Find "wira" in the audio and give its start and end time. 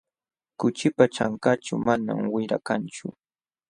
2.33-2.57